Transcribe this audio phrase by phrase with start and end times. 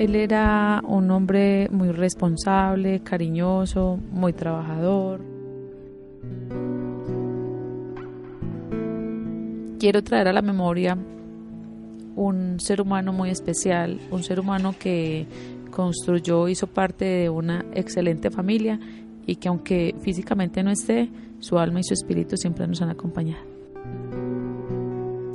[0.00, 5.20] Él era un hombre muy responsable, cariñoso, muy trabajador.
[9.78, 10.96] Quiero traer a la memoria
[12.16, 15.26] un ser humano muy especial, un ser humano que
[15.70, 18.80] construyó, hizo parte de una excelente familia
[19.26, 23.44] y que aunque físicamente no esté, su alma y su espíritu siempre nos han acompañado.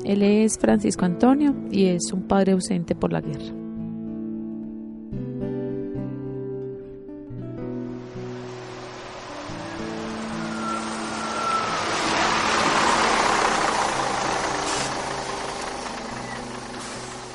[0.04, 3.65] Él es Francisco Antonio y es un padre ausente por la guerra.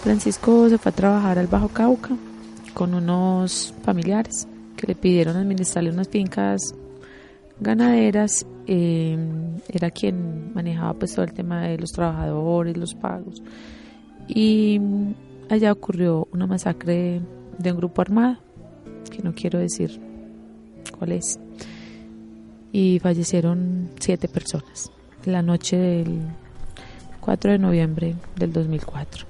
[0.02, 2.16] Francisco se fue a trabajar al Bajo Cauca
[2.72, 6.74] con unos familiares que le pidieron administrarle unas fincas
[7.60, 8.46] ganaderas.
[8.66, 9.18] Eh,
[9.68, 13.42] era quien manejaba pues todo el tema de los trabajadores, los pagos.
[14.26, 14.80] Y
[15.50, 17.20] allá ocurrió una masacre
[17.58, 18.38] de un grupo armado,
[19.10, 20.00] que no quiero decir
[20.98, 21.38] cuál es.
[22.72, 24.90] Y fallecieron siete personas
[25.26, 26.20] la noche del
[27.20, 29.29] 4 de noviembre del 2004.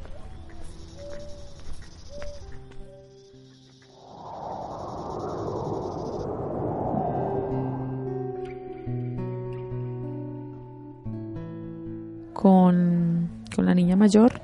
[12.41, 14.40] Con, la niña mayor,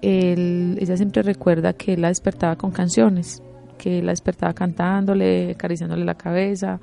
[0.00, 3.42] ella siempre recuerda que él la despertaba con canciones,
[3.76, 6.80] que la despertaba cantándole, acariciándole la cabeza,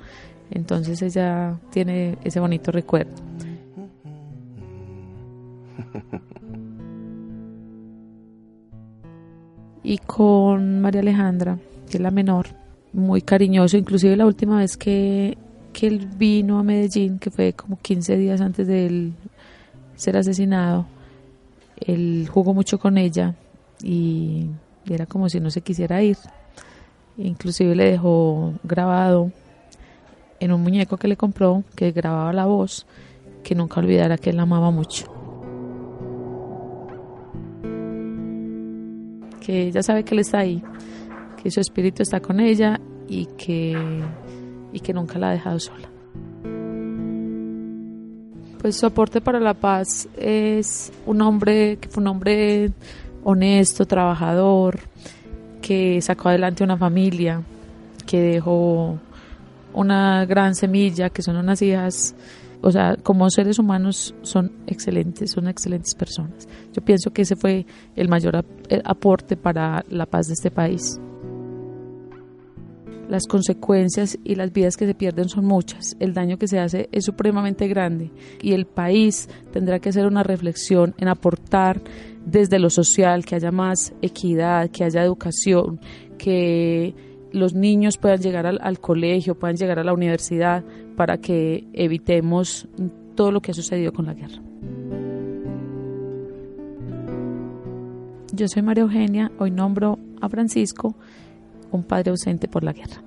[0.52, 3.10] entonces ella tiene ese bonito recuerdo.
[9.82, 11.58] Y con María Alejandra,
[11.90, 12.46] que es la menor,
[12.92, 15.36] muy cariñoso, inclusive la última vez que,
[15.72, 19.14] que él vino a Medellín, que fue como 15 días antes del
[20.02, 20.86] ser asesinado,
[21.76, 23.36] él jugó mucho con ella
[23.82, 24.48] y
[24.90, 26.16] era como si no se quisiera ir.
[27.16, 29.30] Inclusive le dejó grabado
[30.40, 32.84] en un muñeco que le compró, que grababa la voz,
[33.44, 35.06] que nunca olvidara que él la amaba mucho.
[39.40, 40.64] Que ella sabe que él está ahí,
[41.40, 44.02] que su espíritu está con ella y que,
[44.72, 45.91] y que nunca la ha dejado sola.
[48.62, 52.70] Pues su aporte para la paz es un hombre que fue un hombre
[53.24, 54.78] honesto, trabajador,
[55.60, 57.42] que sacó adelante una familia,
[58.06, 59.00] que dejó
[59.72, 62.14] una gran semilla, que son unas hijas,
[62.60, 66.46] o sea, como seres humanos son excelentes, son excelentes personas.
[66.72, 68.44] Yo pienso que ese fue el mayor
[68.84, 71.00] aporte para la paz de este país
[73.12, 76.88] las consecuencias y las vidas que se pierden son muchas, el daño que se hace
[76.92, 81.82] es supremamente grande y el país tendrá que hacer una reflexión en aportar
[82.24, 85.78] desde lo social, que haya más equidad, que haya educación,
[86.16, 86.94] que
[87.32, 90.64] los niños puedan llegar al, colegio, puedan llegar a la universidad
[90.96, 92.66] para que evitemos
[93.14, 94.40] todo lo que ha sucedido con la guerra.
[98.32, 100.96] Yo soy María Eugenia, hoy nombro a Francisco
[101.72, 103.02] un padre ausente por la guerra.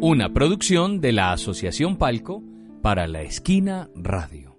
[0.00, 2.42] Una producción de la Asociación Palco
[2.82, 4.56] para la Esquina Radio.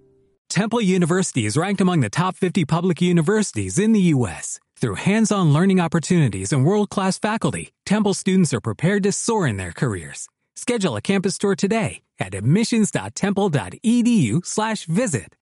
[0.47, 4.61] Temple University is ranked among the top 50 public universities in the U.S.
[4.77, 9.73] Through hands-on learning opportunities and world-class faculty, Temple students are prepared to soar in their
[9.73, 10.29] careers.
[10.55, 15.27] Schedule a campus tour today at admissions.temple.edu/visit.